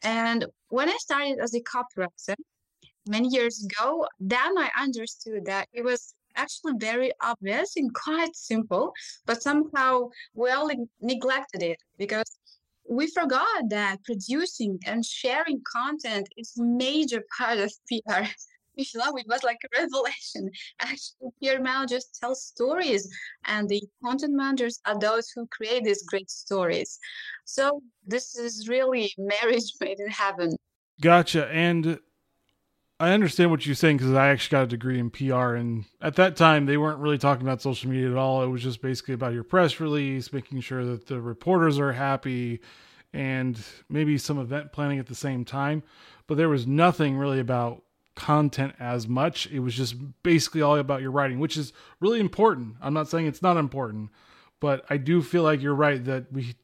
And 0.04 0.46
when 0.70 0.90
I 0.90 0.98
started 1.00 1.40
as 1.40 1.54
a 1.54 1.62
copywriter 1.62 2.36
many 3.08 3.30
years 3.30 3.66
ago, 3.66 4.08
then 4.20 4.58
I 4.58 4.70
understood 4.80 5.46
that 5.46 5.68
it 5.74 5.84
was 5.84 6.14
actually 6.36 6.74
very 6.78 7.12
obvious 7.22 7.76
and 7.78 7.94
quite 7.94 8.36
simple, 8.36 8.94
but 9.26 9.42
somehow 9.42 10.10
we 10.34 10.50
all 10.50 10.70
neglected 11.02 11.62
it 11.62 11.78
because 11.98 12.38
we 12.90 13.08
forgot 13.08 13.70
that 13.70 14.04
producing 14.04 14.80
and 14.86 15.06
sharing 15.06 15.62
content 15.72 16.28
is 16.38 16.54
major 16.58 17.24
part 17.38 17.60
of 17.60 17.72
PR. 17.88 18.24
Michelle, 18.78 19.16
it 19.16 19.26
was 19.28 19.44
like 19.44 19.60
a 19.64 19.82
revelation. 19.82 20.50
Actually, 20.80 21.32
PR 21.42 21.62
managers 21.62 22.08
tell 22.20 22.36
stories, 22.36 23.10
and 23.46 23.70
the 23.70 23.82
content 24.04 24.34
managers 24.34 24.80
are 24.86 24.98
those 24.98 25.30
who 25.30 25.48
create 25.48 25.84
these 25.84 26.04
great 26.04 26.30
stories. 26.30 27.00
So 27.46 27.82
this 28.06 28.36
is 28.38 28.68
really 28.68 29.14
marriage 29.18 29.74
made 29.82 30.00
in 30.00 30.10
heaven. 30.10 30.56
Gotcha. 31.02 31.48
And 31.48 32.00
I 33.00 33.12
understand 33.12 33.52
what 33.52 33.66
you're 33.66 33.76
saying 33.76 33.98
because 33.98 34.14
I 34.14 34.30
actually 34.30 34.56
got 34.56 34.64
a 34.64 34.68
degree 34.68 35.00
in 35.00 35.10
PR, 35.10 35.56
and 35.56 35.86
at 36.02 36.16
that 36.16 36.36
time 36.36 36.66
they 36.66 36.78
weren't 36.78 37.00
really 37.00 37.18
talking 37.18 37.46
about 37.46 37.62
social 37.62 37.90
media 37.90 38.10
at 38.10 38.18
all. 38.18 38.44
It 38.44 38.48
was 38.48 38.64
just 38.64 38.82
basically 38.82 39.16
about 39.16 39.34
your 39.34 39.44
press 39.44 39.80
release, 39.80 40.32
making 40.32 40.62
sure 40.62 40.86
that 40.86 41.08
the 41.08 41.20
reporters 41.20 41.80
are 41.80 41.92
happy, 41.92 42.62
and 43.12 43.60
maybe 43.90 44.18
some 44.18 44.40
event 44.40 44.72
planning 44.72 45.00
at 45.00 45.08
the 45.08 45.16
same 45.16 45.44
time. 45.44 45.84
But 46.28 46.38
there 46.38 46.50
was 46.50 46.66
nothing 46.66 47.18
really 47.18 47.40
about 47.40 47.84
content 48.16 48.74
as 48.80 49.08
much. 49.08 49.48
It 49.48 49.60
was 49.60 49.76
just 49.76 49.96
basically 50.24 50.62
all 50.62 50.78
about 50.78 51.02
your 51.02 51.12
writing, 51.12 51.40
which 51.40 51.58
is 51.58 51.74
really 52.00 52.20
important. 52.20 52.76
I'm 52.82 52.94
not 52.94 53.10
saying 53.10 53.28
it's 53.28 53.42
not 53.42 53.58
important, 53.58 54.10
but 54.60 54.86
I 54.90 54.98
do 54.98 55.22
feel 55.22 55.44
like 55.44 55.62
you're 55.62 55.76
right 55.76 56.04
that 56.06 56.32
we 56.32 56.56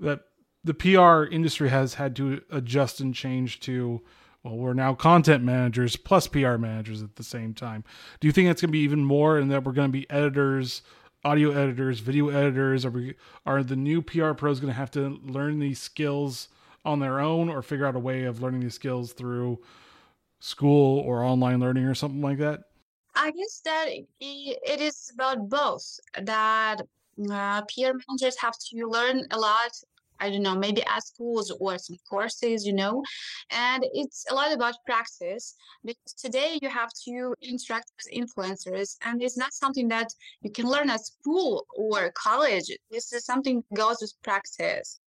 that 0.00 0.22
the 0.62 0.74
PR 0.74 1.24
industry 1.24 1.68
has 1.68 1.94
had 1.94 2.16
to 2.16 2.42
adjust 2.50 3.00
and 3.00 3.14
change 3.14 3.60
to 3.60 4.02
well, 4.42 4.56
we're 4.56 4.74
now 4.74 4.94
content 4.94 5.42
managers 5.42 5.96
plus 5.96 6.26
PR 6.26 6.56
managers 6.56 7.02
at 7.02 7.16
the 7.16 7.24
same 7.24 7.54
time. 7.54 7.82
Do 8.20 8.28
you 8.28 8.32
think 8.32 8.50
it's 8.50 8.60
going 8.60 8.68
to 8.68 8.72
be 8.72 8.80
even 8.80 9.02
more 9.02 9.38
and 9.38 9.50
that 9.50 9.64
we're 9.64 9.72
going 9.72 9.88
to 9.88 9.98
be 9.98 10.08
editors, 10.10 10.82
audio 11.24 11.50
editors, 11.52 12.00
video 12.00 12.28
editors? 12.28 12.84
Are 12.84 12.90
we 12.90 13.14
are 13.46 13.62
the 13.62 13.76
new 13.76 14.02
PR 14.02 14.32
pros 14.32 14.60
going 14.60 14.72
to 14.72 14.78
have 14.78 14.90
to 14.92 15.18
learn 15.24 15.60
these 15.60 15.80
skills 15.80 16.48
on 16.84 16.98
their 16.98 17.20
own 17.20 17.48
or 17.48 17.62
figure 17.62 17.86
out 17.86 17.96
a 17.96 18.00
way 18.00 18.24
of 18.24 18.42
learning 18.42 18.60
these 18.60 18.74
skills 18.74 19.12
through 19.14 19.58
school 20.44 21.00
or 21.00 21.24
online 21.24 21.58
learning 21.58 21.84
or 21.86 21.94
something 21.94 22.20
like 22.20 22.38
that? 22.38 22.60
I 23.16 23.30
guess 23.30 23.60
that 23.64 23.86
it 24.20 24.80
is 24.80 25.10
about 25.14 25.48
both. 25.48 25.86
That 26.20 26.82
uh, 27.30 27.62
PR 27.62 27.92
managers 28.06 28.36
have 28.40 28.54
to 28.70 28.86
learn 28.86 29.26
a 29.30 29.38
lot. 29.38 29.72
I 30.20 30.30
don't 30.30 30.42
know, 30.42 30.54
maybe 30.54 30.82
at 30.84 31.04
schools 31.04 31.50
or 31.60 31.76
some 31.76 31.96
courses, 32.08 32.64
you 32.64 32.72
know, 32.72 33.02
and 33.50 33.84
it's 33.92 34.24
a 34.30 34.34
lot 34.34 34.52
about 34.52 34.74
practice 34.86 35.56
because 35.84 36.14
today 36.16 36.58
you 36.62 36.68
have 36.68 36.90
to 37.04 37.34
interact 37.42 37.90
with 37.96 38.14
influencers, 38.14 38.96
and 39.04 39.20
it's 39.20 39.36
not 39.36 39.52
something 39.52 39.88
that 39.88 40.08
you 40.42 40.50
can 40.50 40.66
learn 40.66 40.88
at 40.88 41.04
school 41.04 41.66
or 41.76 42.12
college. 42.12 42.70
This 42.92 43.12
is 43.12 43.24
something 43.24 43.64
that 43.70 43.76
goes 43.76 43.98
with 44.00 44.14
practice. 44.22 45.00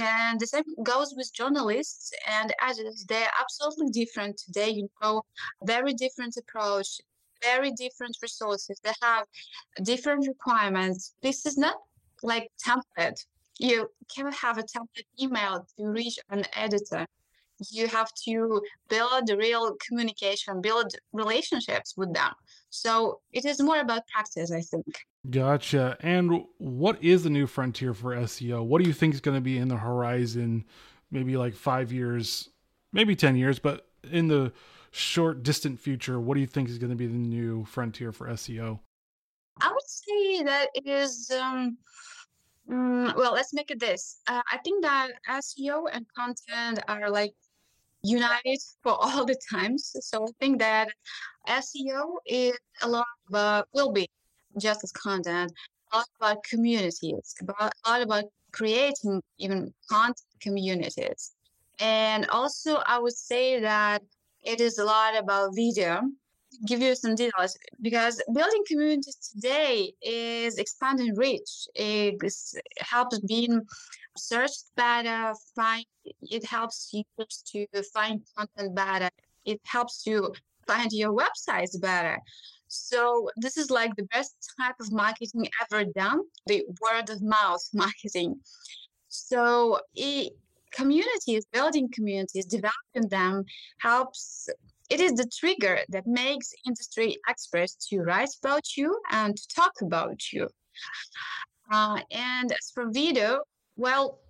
And 0.00 0.40
the 0.40 0.46
same 0.46 0.64
goes 0.82 1.14
with 1.16 1.32
journalists 1.32 2.10
and 2.26 2.52
editors. 2.60 3.04
They're 3.08 3.30
absolutely 3.40 3.90
different 3.90 4.36
today, 4.36 4.70
you 4.70 4.88
know, 5.00 5.22
very 5.62 5.94
different 5.94 6.36
approach, 6.36 7.00
very 7.42 7.70
different 7.72 8.16
resources. 8.20 8.80
They 8.82 8.92
have 9.02 9.26
different 9.82 10.26
requirements. 10.26 11.14
This 11.22 11.46
is 11.46 11.56
not 11.56 11.76
like 12.22 12.50
template. 12.66 13.24
You 13.58 13.88
cannot 14.14 14.34
have 14.34 14.58
a 14.58 14.62
template 14.62 15.06
email 15.20 15.66
to 15.78 15.86
reach 15.86 16.18
an 16.30 16.44
editor. 16.54 17.06
You 17.70 17.86
have 17.88 18.12
to 18.24 18.60
build 18.88 19.30
real 19.30 19.76
communication, 19.76 20.60
build 20.60 20.94
relationships 21.12 21.94
with 21.96 22.12
them. 22.12 22.32
So 22.70 23.20
it 23.32 23.44
is 23.44 23.60
more 23.60 23.80
about 23.80 24.06
practice, 24.08 24.52
I 24.52 24.60
think. 24.60 25.06
Gotcha. 25.30 25.96
And 26.00 26.44
what 26.58 27.02
is 27.02 27.22
the 27.22 27.30
new 27.30 27.46
frontier 27.46 27.94
for 27.94 28.14
SEO? 28.14 28.64
What 28.64 28.82
do 28.82 28.88
you 28.88 28.94
think 28.94 29.14
is 29.14 29.20
going 29.20 29.36
to 29.36 29.40
be 29.40 29.58
in 29.58 29.68
the 29.68 29.76
horizon, 29.76 30.64
maybe 31.10 31.36
like 31.36 31.54
five 31.54 31.92
years, 31.92 32.50
maybe 32.92 33.16
10 33.16 33.36
years, 33.36 33.58
but 33.58 33.88
in 34.10 34.28
the 34.28 34.52
short, 34.90 35.42
distant 35.42 35.80
future, 35.80 36.20
what 36.20 36.34
do 36.34 36.40
you 36.40 36.46
think 36.46 36.68
is 36.68 36.78
going 36.78 36.90
to 36.90 36.96
be 36.96 37.06
the 37.06 37.14
new 37.14 37.64
frontier 37.64 38.12
for 38.12 38.28
SEO? 38.28 38.80
I 39.60 39.72
would 39.72 39.86
say 39.86 40.42
that 40.44 40.68
it 40.74 40.86
is. 40.86 41.30
Um, 41.30 41.78
mm, 42.70 43.16
well, 43.16 43.32
let's 43.32 43.54
make 43.54 43.70
it 43.70 43.80
this. 43.80 44.20
Uh, 44.26 44.42
I 44.50 44.58
think 44.58 44.82
that 44.82 45.12
SEO 45.30 45.86
and 45.92 46.06
content 46.14 46.80
are 46.88 47.10
like 47.10 47.34
united 48.06 48.58
for 48.82 48.92
all 49.00 49.24
the 49.24 49.38
times. 49.50 49.94
So 50.00 50.24
I 50.24 50.30
think 50.40 50.58
that 50.60 50.88
SEO 51.48 52.16
is 52.26 52.58
a 52.82 52.88
lot 52.88 53.06
about 53.28 53.60
uh, 53.60 53.62
will 53.74 53.92
be 53.92 54.08
just 54.58 54.84
as 54.84 54.92
content, 54.92 55.52
a 55.92 55.96
lot 55.98 56.08
about 56.20 56.44
communities, 56.44 57.34
about 57.40 57.72
a 57.84 57.90
lot 57.90 58.02
about 58.02 58.24
creating 58.52 59.22
even 59.38 59.72
content 59.90 60.20
communities. 60.40 61.32
And 61.78 62.26
also 62.30 62.76
I 62.86 62.98
would 62.98 63.16
say 63.16 63.60
that 63.60 64.02
it 64.44 64.60
is 64.60 64.78
a 64.78 64.84
lot 64.84 65.16
about 65.16 65.54
video. 65.54 66.02
Give 66.66 66.80
you 66.80 66.94
some 66.94 67.16
details 67.16 67.58
because 67.82 68.22
building 68.32 68.62
communities 68.66 69.16
today 69.34 69.92
is 70.00 70.56
expanding 70.56 71.14
reach. 71.14 71.66
It 71.74 72.14
helps 72.78 73.18
being 73.20 73.60
searched 74.18 74.64
better, 74.76 75.34
find 75.54 75.84
it 76.22 76.44
helps 76.44 76.92
users 76.92 77.42
to 77.52 77.66
find 77.94 78.22
content 78.36 78.74
better. 78.74 79.10
It 79.44 79.60
helps 79.64 80.06
you 80.06 80.34
find 80.66 80.90
your 80.92 81.12
websites 81.12 81.80
better. 81.80 82.20
So 82.68 83.30
this 83.36 83.56
is 83.56 83.70
like 83.70 83.94
the 83.96 84.04
best 84.04 84.34
type 84.60 84.74
of 84.80 84.92
marketing 84.92 85.48
ever 85.62 85.84
done, 85.84 86.22
the 86.46 86.64
word 86.80 87.10
of 87.10 87.22
mouth 87.22 87.62
marketing. 87.72 88.40
So 89.08 89.80
it, 89.94 90.32
communities, 90.72 91.46
building 91.52 91.88
communities, 91.92 92.46
developing 92.46 93.08
them 93.08 93.44
helps. 93.78 94.48
It 94.90 95.00
is 95.00 95.14
the 95.14 95.28
trigger 95.40 95.80
that 95.88 96.06
makes 96.06 96.52
industry 96.66 97.16
experts 97.28 97.74
to 97.88 98.00
write 98.00 98.30
about 98.42 98.76
you 98.76 99.00
and 99.10 99.36
to 99.36 99.48
talk 99.48 99.72
about 99.82 100.32
you. 100.32 100.48
Uh, 101.70 102.00
and 102.12 102.52
as 102.52 102.70
for 102.72 102.88
video, 102.90 103.40
well, 103.76 104.20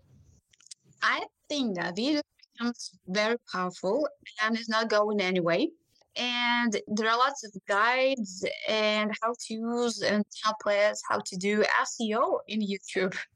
I 1.02 1.24
think 1.48 1.76
that 1.76 1.96
video 1.96 2.20
becomes 2.52 2.98
very 3.06 3.36
powerful 3.52 4.08
and 4.42 4.56
it's 4.56 4.68
not 4.68 4.90
going 4.90 5.20
anyway. 5.20 5.68
And 6.16 6.76
there 6.88 7.10
are 7.10 7.18
lots 7.18 7.44
of 7.44 7.52
guides 7.68 8.44
and 8.68 9.12
how 9.22 9.34
to 9.38 9.54
use 9.54 10.00
and 10.00 10.24
templates, 10.44 10.98
how 11.08 11.20
to 11.24 11.36
do 11.36 11.62
SEO 11.82 12.38
in 12.48 12.60
YouTube. 12.60 13.16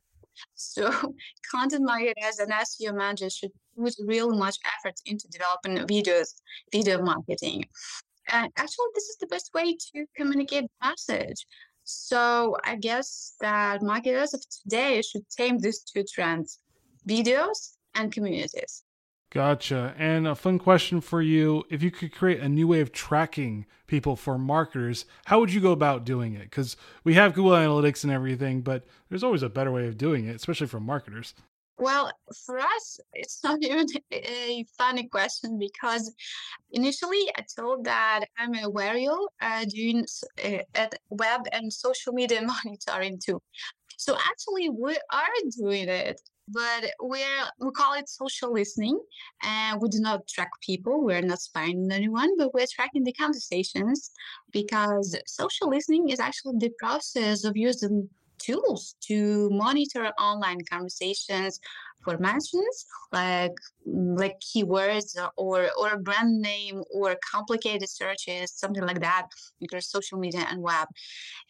So 0.55 0.91
content 1.51 1.85
marketers 1.85 2.39
and 2.39 2.51
SEO 2.51 2.95
managers 2.97 3.37
should 3.37 3.51
put 3.77 3.95
really 4.07 4.39
much 4.39 4.57
effort 4.75 4.95
into 5.05 5.29
developing 5.29 5.87
videos, 5.87 6.29
video 6.73 7.03
marketing. 7.03 7.65
And 8.33 8.51
actually, 8.57 8.87
this 8.95 9.05
is 9.05 9.17
the 9.21 9.27
best 9.27 9.51
way 9.53 9.77
to 9.77 10.07
communicate 10.17 10.65
the 10.65 10.89
message. 10.89 11.45
So 11.91 12.57
I 12.65 12.77
guess 12.77 13.35
that 13.41 13.83
marketers 13.83 14.35
of 14.35 14.43
today 14.49 15.03
should 15.03 15.29
tame 15.29 15.59
these 15.59 15.81
two 15.81 16.05
trends 16.05 16.59
videos 17.09 17.75
and 17.95 18.13
communities. 18.13 18.85
Gotcha. 19.31 19.95
And 19.97 20.27
a 20.27 20.35
fun 20.35 20.59
question 20.59 21.01
for 21.01 21.23
you 21.23 21.63
if 21.71 21.83
you 21.85 21.93
could 21.93 22.13
create 22.13 22.41
a 22.41 22.49
new 22.49 22.67
way 22.67 22.81
of 22.81 22.91
tracking 22.91 23.65
people 23.87 24.17
for 24.17 24.37
marketers, 24.39 25.05
how 25.27 25.39
would 25.39 25.53
you 25.53 25.61
go 25.61 25.71
about 25.71 26.05
doing 26.05 26.35
it? 26.35 26.45
Because 26.45 26.77
we 27.05 27.15
have 27.15 27.35
Google 27.35 27.53
Analytics 27.53 28.03
and 28.03 28.13
everything, 28.13 28.61
but 28.61 28.87
there's 29.09 29.23
always 29.23 29.45
a 29.45 29.49
better 29.49 29.71
way 29.71 29.87
of 29.87 29.97
doing 29.97 30.27
it, 30.27 30.35
especially 30.35 30.67
for 30.67 30.81
marketers. 30.81 31.35
Well, 31.81 32.13
for 32.47 32.59
us, 32.59 33.01
it's 33.15 33.43
not 33.43 33.59
even 33.63 33.87
a 34.13 34.65
funny 34.79 35.09
question 35.09 35.59
because 35.59 36.13
initially 36.73 37.25
I 37.37 37.45
told 37.59 37.85
that 37.85 38.27
I'm 38.39 38.55
Awario 38.55 39.17
uh, 39.41 39.65
doing 39.65 40.07
uh, 40.45 40.59
at 40.75 40.95
web 41.09 41.43
and 41.53 41.73
social 41.73 42.13
media 42.13 42.43
monitoring 42.65 43.19
too. 43.25 43.41
So 43.99 44.17
actually, 44.17 44.71
we 44.71 44.97
are 45.13 45.37
doing 45.59 45.89
it, 45.89 46.21
but 46.49 46.91
we're 47.01 47.45
we 47.61 47.71
call 47.73 47.95
it 47.95 48.09
social 48.09 48.53
listening, 48.53 49.01
and 49.43 49.81
we 49.81 49.89
do 49.89 50.01
not 50.01 50.29
track 50.29 50.51
people. 50.63 51.05
We're 51.05 51.23
not 51.23 51.41
spying 51.41 51.85
on 51.85 51.93
anyone, 51.93 52.37
but 52.39 52.55
we're 52.55 52.67
tracking 52.75 53.05
the 53.05 53.13
conversations 53.15 54.11
because 54.53 55.17
social 55.27 55.71
listening 55.71 56.11
is 56.11 56.21
actually 56.21 56.57
the 56.59 56.73
process 56.79 57.45
of 57.45 57.57
using 57.57 58.11
tools 58.41 58.95
to 59.01 59.49
monitor 59.51 60.07
online 60.19 60.59
conversations 60.71 61.61
for 62.03 62.17
mentions 62.19 62.87
like 63.13 63.53
like 63.85 64.41
keywords 64.41 65.17
or 65.37 65.69
or 65.79 65.99
brand 65.99 66.41
name 66.41 66.83
or 66.95 67.17
complicated 67.31 67.89
searches 67.89 68.53
something 68.53 68.85
like 68.85 69.01
that 69.01 69.27
across 69.63 69.91
social 69.91 70.19
media 70.19 70.47
and 70.51 70.63
web. 70.63 70.89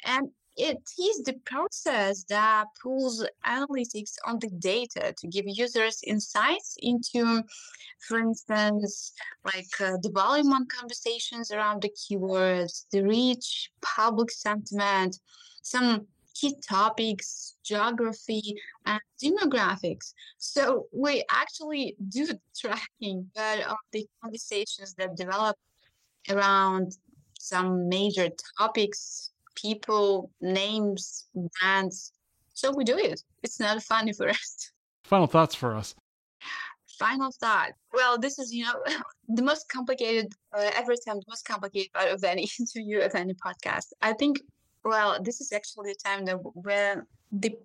And 0.04 0.30
it 0.56 0.78
is 0.98 1.22
the 1.22 1.34
process 1.44 2.24
that 2.28 2.66
pulls 2.82 3.26
analytics 3.46 4.14
on 4.26 4.38
the 4.40 4.50
data 4.58 5.14
to 5.16 5.28
give 5.28 5.44
users 5.46 6.00
insights 6.04 6.76
into, 6.82 7.42
for 8.06 8.18
instance, 8.18 9.12
like 9.44 9.72
uh, 9.80 9.96
the 10.02 10.10
volume 10.12 10.52
on 10.52 10.66
conversations 10.66 11.50
around 11.50 11.82
the 11.82 11.90
keywords, 11.90 12.84
the 12.92 13.02
reach, 13.02 13.70
public 13.80 14.30
sentiment, 14.30 15.18
some 15.62 16.06
key 16.40 16.54
topics, 16.66 17.56
geography, 17.64 18.56
and 18.86 19.00
demographics. 19.22 20.14
So 20.38 20.86
we 20.92 21.24
actually 21.30 21.96
do 22.08 22.28
tracking 22.56 23.30
but 23.34 23.60
of 23.60 23.76
the 23.92 24.06
conversations 24.22 24.94
that 24.94 25.16
develop 25.16 25.56
around 26.30 26.92
some 27.38 27.88
major 27.88 28.30
topics 28.58 29.30
people, 29.60 30.30
names, 30.40 31.26
brands. 31.60 32.12
So 32.54 32.72
we 32.72 32.84
do 32.84 32.96
it. 32.96 33.20
It's 33.42 33.60
not 33.60 33.82
funny 33.82 34.12
for 34.12 34.28
us. 34.38 34.72
Final 35.04 35.26
thoughts 35.26 35.54
for 35.54 35.74
us. 35.76 35.94
Final 36.98 37.32
thought. 37.40 37.72
Well, 37.92 38.18
this 38.18 38.38
is, 38.38 38.52
you 38.52 38.64
know, 38.64 38.74
the 39.28 39.42
most 39.42 39.68
complicated, 39.68 40.32
uh, 40.56 40.70
every 40.74 40.96
time 41.06 41.16
the 41.16 41.24
most 41.28 41.44
complicated 41.44 41.92
part 41.92 42.08
of 42.08 42.22
any 42.24 42.48
interview, 42.60 43.00
of 43.00 43.14
any 43.14 43.34
podcast. 43.34 43.86
I 44.02 44.12
think, 44.12 44.40
well, 44.84 45.22
this 45.22 45.40
is 45.40 45.52
actually 45.52 45.92
the 45.92 45.98
time 46.04 46.24
that 46.26 46.38
when 46.54 47.06
the 47.32 47.56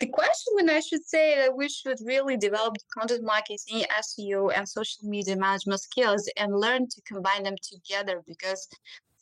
the 0.00 0.06
question 0.06 0.54
when 0.54 0.70
I 0.70 0.80
should 0.80 1.04
say 1.06 1.36
that 1.36 1.54
we 1.54 1.68
should 1.68 1.98
really 2.02 2.38
develop 2.38 2.76
content 2.96 3.22
marketing, 3.22 3.84
SEO, 4.00 4.50
and 4.56 4.66
social 4.66 5.06
media 5.06 5.36
management 5.36 5.80
skills 5.80 6.28
and 6.38 6.58
learn 6.58 6.88
to 6.88 7.02
combine 7.02 7.42
them 7.42 7.56
together 7.62 8.22
because 8.26 8.66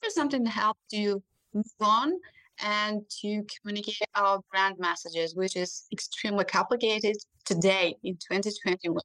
there's 0.00 0.14
something 0.14 0.44
to 0.44 0.50
help 0.50 0.76
you 0.90 1.20
move 1.52 1.66
on 1.80 2.12
and 2.60 3.02
to 3.22 3.44
communicate 3.60 4.08
our 4.14 4.40
brand 4.50 4.76
messages, 4.78 5.34
which 5.34 5.56
is 5.56 5.86
extremely 5.92 6.44
complicated 6.44 7.16
today 7.44 7.96
in 8.04 8.14
2021. 8.14 9.00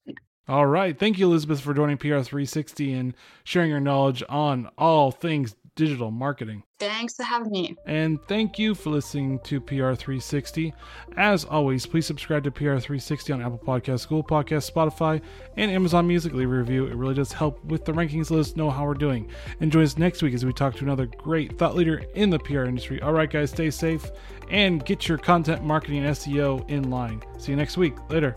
All 0.48 0.66
right. 0.66 0.98
Thank 0.98 1.18
you, 1.18 1.28
Elizabeth, 1.28 1.62
for 1.62 1.74
joining 1.74 1.98
PR360 1.98 3.00
and 3.00 3.13
sharing 3.46 3.70
your 3.70 3.80
knowledge 3.80 4.22
on 4.28 4.70
all 4.78 5.10
things 5.10 5.56
digital 5.75 6.12
marketing. 6.12 6.63
Thanks 6.80 7.15
for 7.15 7.24
having 7.24 7.51
me. 7.51 7.75
And 7.86 8.20
thank 8.27 8.60
you 8.60 8.75
for 8.75 8.89
listening 8.89 9.39
to 9.46 9.62
PR360. 9.62 10.74
As 11.18 11.46
always, 11.46 11.86
please 11.86 12.06
subscribe 12.06 12.44
to 12.44 12.51
PR360 12.51 13.34
on 13.34 13.42
Apple 13.42 13.60
Podcasts, 13.60 14.08
Google 14.08 14.24
Podcasts, 14.24 14.72
Spotify, 14.72 15.22
and 15.56 15.72
Amazon 15.72 16.08
Music. 16.08 16.34
Leave 16.34 16.50
a 16.50 16.53
review. 16.53 16.86
It 16.86 16.96
really 16.96 17.15
does 17.15 17.32
help 17.32 17.63
with 17.65 17.86
the 17.86 17.94
rankings. 17.94 18.30
Let 18.32 18.42
us 18.42 18.56
know 18.56 18.70
how 18.70 18.86
we're 18.86 18.96
doing. 18.96 19.30
And 19.62 19.72
join 19.72 19.84
us 19.84 19.98
next 19.98 20.22
week 20.22 20.34
as 20.34 20.46
we 20.46 20.53
talk 20.53 20.75
to 20.75 20.84
another 20.84 21.06
great 21.06 21.58
thought 21.58 21.75
leader 21.75 22.03
in 22.15 22.30
the 22.30 22.39
PR 22.39 22.63
industry. 22.63 23.01
All 23.01 23.13
right, 23.13 23.30
guys, 23.30 23.51
stay 23.51 23.70
safe 23.70 24.12
and 24.50 24.84
get 24.86 25.08
your 25.08 25.18
content 25.18 25.63
marketing 25.63 26.03
SEO 26.03 26.70
in 26.70 26.89
line. 26.89 27.22
See 27.38 27.51
you 27.51 27.56
next 27.56 27.77
week. 27.77 27.96
Later. 28.10 28.36